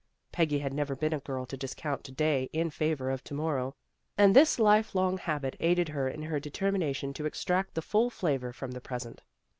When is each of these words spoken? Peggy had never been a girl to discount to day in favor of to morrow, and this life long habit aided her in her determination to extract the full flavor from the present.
Peggy 0.31 0.57
had 0.57 0.73
never 0.73 0.95
been 0.95 1.13
a 1.13 1.19
girl 1.19 1.45
to 1.45 1.55
discount 1.55 2.03
to 2.05 2.11
day 2.11 2.49
in 2.53 2.71
favor 2.71 3.11
of 3.11 3.23
to 3.23 3.35
morrow, 3.35 3.75
and 4.17 4.35
this 4.35 4.57
life 4.57 4.95
long 4.95 5.19
habit 5.19 5.55
aided 5.59 5.89
her 5.89 6.09
in 6.09 6.23
her 6.23 6.39
determination 6.39 7.13
to 7.13 7.27
extract 7.27 7.75
the 7.75 7.83
full 7.83 8.09
flavor 8.09 8.51
from 8.51 8.71
the 8.71 8.81
present. 8.81 9.21